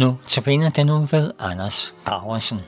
[0.00, 2.60] Nu tabiner den nu ved Anders Graversen.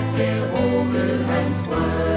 [0.00, 2.09] Læg dig til ro ved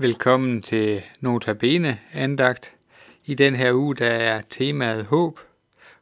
[0.00, 2.76] Velkommen til Notabene andagt.
[3.24, 5.40] I den her uge der er temaet håb.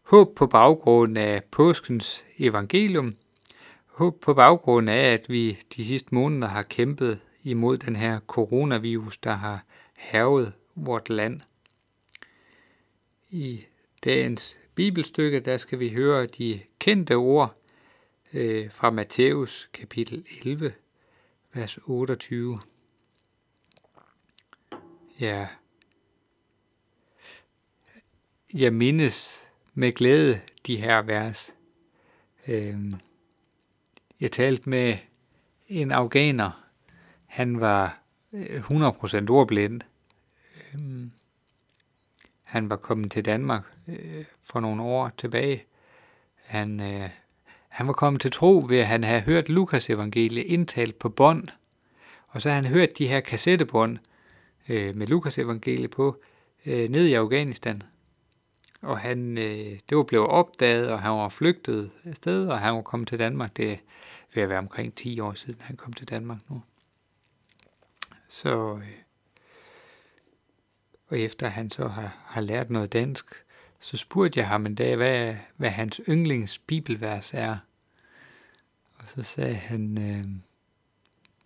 [0.03, 3.17] Håb på baggrund af påskens evangelium.
[3.87, 9.19] Håb på baggrund af, at vi de sidste måneder har kæmpet imod den her coronavirus,
[9.19, 9.65] der har
[9.95, 11.41] hervet vort land.
[13.31, 13.61] I
[14.05, 17.55] dagens bibelstykke, der skal vi høre de kendte ord
[18.33, 20.73] øh, fra Matthæus kapitel 11,
[21.55, 22.59] vers 28.
[25.21, 25.47] Ja.
[28.55, 31.51] Jeg mindes med glæde de her vers.
[32.49, 32.95] Øhm,
[34.21, 34.97] jeg talte med
[35.69, 36.51] en afghaner.
[37.27, 37.99] Han var
[38.33, 39.81] øh, 100% ordblind.
[40.75, 41.11] Øhm,
[42.45, 45.65] han var kommet til Danmark øh, for nogle år tilbage.
[46.45, 47.11] Han, øh,
[47.69, 51.49] han var kommet til tro ved, at han havde hørt Lukas evangelie indtalt på bånd.
[52.29, 53.99] Og så havde han hørt de her kassettebånd,
[54.69, 56.23] øh, med Lukas evangelie på,
[56.67, 57.83] øh, ned i Afghanistan.
[58.83, 62.83] Og han, øh, det var blevet opdaget, og han var flygtet afsted, og han var
[62.83, 63.57] kommet til Danmark.
[63.57, 63.77] Det er
[64.35, 66.63] ved at være omkring 10 år siden, han kom til Danmark nu.
[68.29, 68.89] Så, øh,
[71.09, 73.27] og efter han så har, har lært noget dansk,
[73.81, 77.57] så spurgte jeg ham en dag, hvad, hvad hans yndlings bibelvers er.
[78.95, 80.25] Og så sagde han, øh,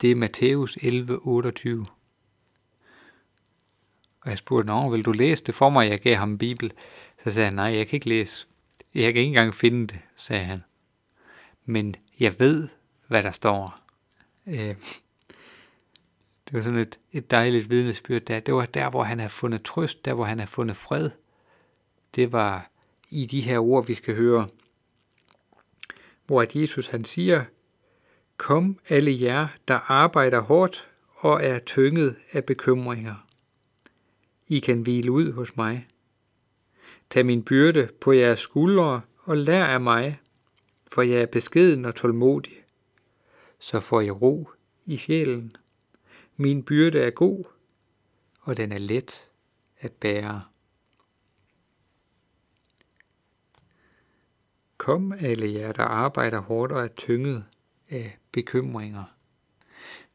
[0.00, 1.86] det er Matthæus 11, 28.
[4.30, 5.90] Og jeg spurgte, Nå, vil du læse det for mig?
[5.90, 6.72] Jeg gav ham en bibel.
[7.24, 8.46] Så sagde han, nej, jeg kan ikke læse.
[8.94, 10.64] Jeg kan ikke engang finde det, sagde han.
[11.64, 12.68] Men jeg ved,
[13.06, 13.78] hvad der står.
[14.46, 14.74] Øh,
[16.44, 18.40] det var sådan et, et dejligt vidnesbyrd der.
[18.40, 21.10] Det var der, hvor han havde fundet trøst, der, hvor han havde fundet fred.
[22.14, 22.70] Det var
[23.08, 24.48] i de her ord, vi skal høre,
[26.26, 27.44] hvor at Jesus han siger,
[28.36, 33.29] Kom alle jer, der arbejder hårdt og er tynget af bekymringer.
[34.50, 35.86] I kan hvile ud hos mig.
[37.10, 40.20] Tag min byrde på jeres skuldre og lær af mig,
[40.92, 42.64] for jeg er beskeden og tålmodig.
[43.58, 44.50] Så får I ro
[44.84, 45.52] i sjælen.
[46.36, 47.44] Min byrde er god,
[48.40, 49.28] og den er let
[49.78, 50.42] at bære.
[54.76, 57.44] Kom alle jer, der arbejder hårdt og er tynget
[57.88, 59.04] af bekymringer.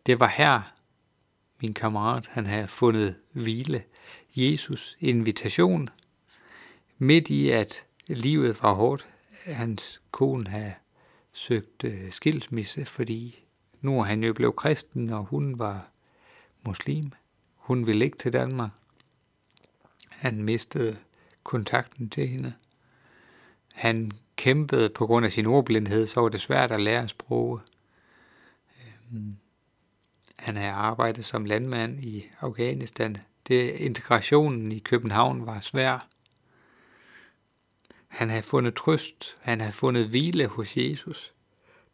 [0.06, 0.76] Det var her,
[1.62, 3.84] min kammerat, han havde fundet hvile.
[4.36, 5.90] Jesus invitation.
[6.98, 9.08] Midt i, at livet var hårdt.
[9.46, 10.74] Hans kone havde
[11.32, 13.44] søgt øh, skilsmisse, fordi
[13.82, 15.90] nu er han jo blevet kristen, og hun var
[16.66, 17.12] muslim.
[17.56, 18.72] Hun ville ikke til Danmark.
[20.10, 20.98] Han mistede
[21.44, 22.54] kontakten til hende.
[23.74, 27.62] Han kæmpede på grund af sin ordblindhed, så var det svært at lære sproget.
[29.12, 29.38] Øhm,
[30.36, 33.18] han havde arbejdet som landmand i Afghanistan.
[33.48, 36.08] Det, integrationen i København var svær.
[38.08, 41.34] Han havde fundet trøst, han havde fundet hvile hos Jesus,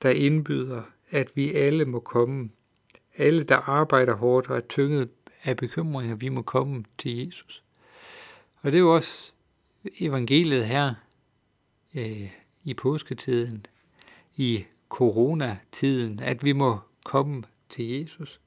[0.02, 2.50] der indbyder, at vi alle må komme.
[3.18, 5.10] Alle, der arbejder hårdt og er tynget
[5.44, 7.64] af bekymringer, vi må komme til Jesus.
[8.62, 9.32] Og det er jo også
[10.00, 10.94] evangeliet her
[11.96, 12.32] øh,
[12.64, 13.66] i påsketiden,
[14.36, 18.40] i coronatiden, at vi må komme til Jesus.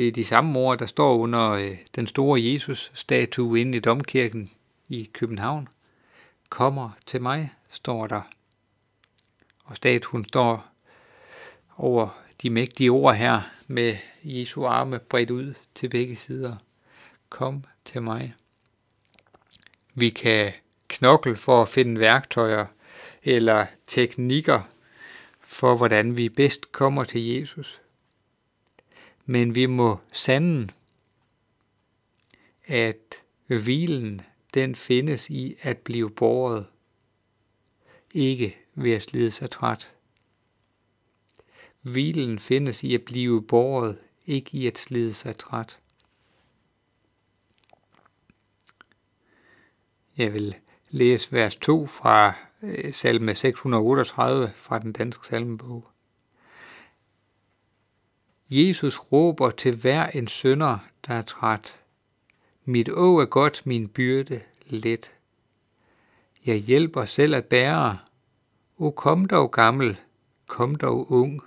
[0.00, 4.50] Det er de samme ord, der står under øh, den store Jesus-statue inde i Domkirken
[4.88, 5.68] i København.
[6.48, 8.22] Kommer til mig, står der.
[9.64, 10.66] Og statuen står
[11.76, 16.54] over de mægtige ord her med Jesu arme bredt ud til begge sider.
[17.28, 18.34] Kom til mig.
[19.94, 20.52] Vi kan
[20.88, 22.66] knokle for at finde værktøjer
[23.22, 24.60] eller teknikker
[25.40, 27.80] for, hvordan vi bedst kommer til Jesus.
[29.26, 30.68] Men vi må sande,
[32.66, 34.20] at hvilen
[34.54, 36.66] den findes i at blive båret,
[38.14, 39.92] ikke ved at slide sig træt.
[41.82, 45.80] Hvilen findes i at blive båret, ikke i at slide sig træt.
[50.16, 50.56] Jeg vil
[50.90, 55.88] læse vers 2 fra øh, salme 638 fra den danske salmebog.
[58.50, 61.76] Jesus råber til hver en sønder, der er træt.
[62.64, 65.12] Mit å er godt, min byrde let.
[66.46, 67.98] Jeg hjælper selv at bære.
[68.78, 69.96] O kom dog gammel,
[70.46, 71.40] kom dog ung.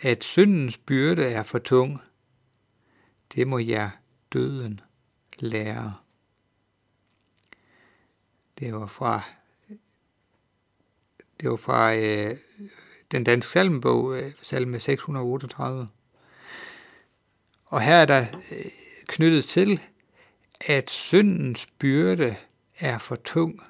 [0.00, 2.00] At syndens byrde er for tung,
[3.34, 3.90] det må jeg
[4.32, 4.80] døden
[5.38, 5.94] lære.
[8.58, 9.22] Det var fra,
[11.40, 12.36] det var fra øh,
[13.10, 15.88] den danske salmebog, øh, salme 638.
[17.64, 18.64] Og her er der øh,
[19.06, 19.80] knyttet til,
[20.60, 22.36] at syndens byrde
[22.78, 23.60] er for tung.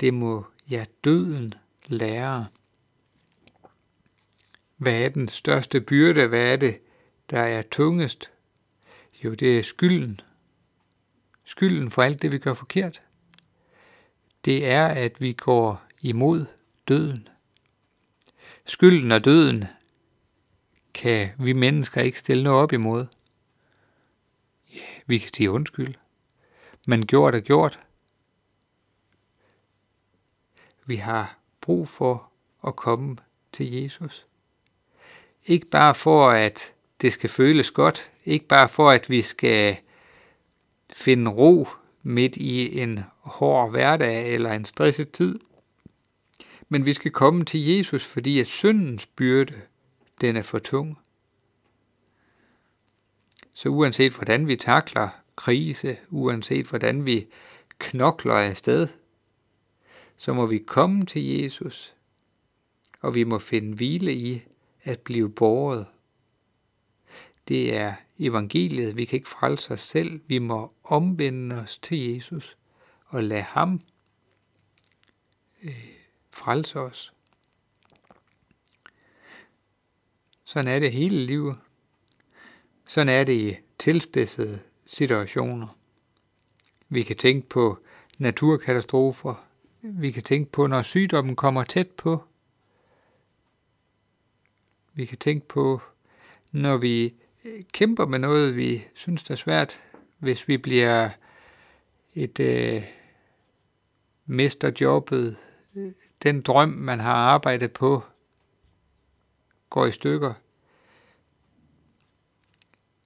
[0.00, 1.52] Det må jeg døden
[1.86, 2.46] lære.
[4.76, 6.26] Hvad er den største byrde?
[6.26, 6.78] Hvad er det,
[7.30, 8.30] der er tungest?
[9.24, 10.20] Jo, det er skylden.
[11.44, 13.02] Skylden for alt det, vi gør forkert.
[14.44, 16.46] Det er, at vi går imod
[16.88, 17.28] døden.
[18.68, 19.64] Skylden og døden
[20.94, 23.06] kan vi mennesker ikke stille noget op imod.
[24.74, 25.94] Ja, vi kan sige undskyld.
[26.86, 27.78] Men gjort er gjort.
[30.86, 32.32] Vi har brug for
[32.66, 33.16] at komme
[33.52, 34.26] til Jesus.
[35.46, 38.10] Ikke bare for, at det skal føles godt.
[38.24, 39.76] Ikke bare for, at vi skal
[40.92, 41.68] finde ro
[42.02, 45.38] midt i en hård hverdag eller en stresset tid.
[46.68, 49.60] Men vi skal komme til Jesus, fordi at syndens byrde,
[50.20, 50.98] den er for tung.
[53.54, 57.26] Så uanset hvordan vi takler krise, uanset hvordan vi
[57.78, 58.88] knokler afsted,
[60.16, 61.94] så må vi komme til Jesus,
[63.00, 64.42] og vi må finde hvile i
[64.82, 65.86] at blive båret.
[67.48, 68.96] Det er evangeliet.
[68.96, 70.20] Vi kan ikke frelse os selv.
[70.26, 72.56] Vi må omvende os til Jesus
[73.06, 73.80] og lade ham
[75.62, 75.97] øh,
[76.38, 77.12] frelse os.
[80.44, 81.58] Sådan er det hele livet.
[82.86, 85.78] Sådan er det i tilspidsede situationer.
[86.88, 87.78] Vi kan tænke på
[88.18, 89.44] naturkatastrofer.
[89.82, 92.24] Vi kan tænke på, når sygdommen kommer tæt på.
[94.94, 95.80] Vi kan tænke på,
[96.52, 97.14] når vi
[97.44, 99.80] øh, kæmper med noget, vi synes er svært,
[100.18, 101.10] hvis vi bliver
[102.14, 102.82] et øh,
[104.26, 105.36] mister jobbet,
[105.76, 105.92] øh,
[106.22, 108.04] den drøm, man har arbejdet på,
[109.70, 110.34] går i stykker.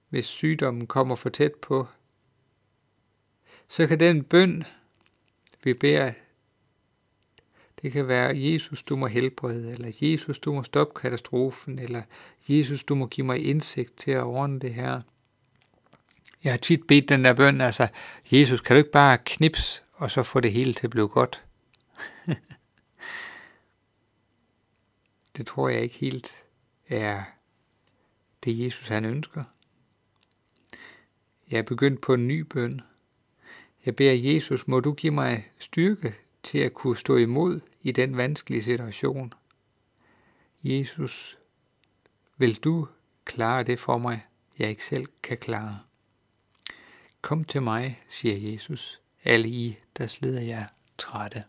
[0.09, 1.87] Hvis sygdommen kommer for tæt på,
[3.67, 4.63] så kan den bøn,
[5.63, 6.13] vi beder,
[7.81, 12.01] det kan være, Jesus, du må helbrede, eller Jesus, du må stoppe katastrofen, eller
[12.47, 15.01] Jesus, du må give mig indsigt til at ordne det her.
[16.43, 17.87] Jeg har tit bedt den der bøn, altså,
[18.31, 21.43] Jesus, kan du ikke bare knips, og så få det hele til at blive godt?
[25.37, 26.35] det tror jeg ikke helt
[26.87, 27.23] er
[28.43, 29.43] det, Jesus han ønsker.
[31.51, 32.81] Jeg er begyndt på en ny bøn.
[33.85, 38.17] Jeg beder Jesus, må du give mig styrke til at kunne stå imod i den
[38.17, 39.33] vanskelige situation.
[40.63, 41.37] Jesus,
[42.37, 42.87] vil du
[43.25, 44.25] klare det for mig,
[44.59, 45.79] jeg ikke selv kan klare?
[47.21, 51.43] Kom til mig, siger Jesus, alle I, der slider jer trætte.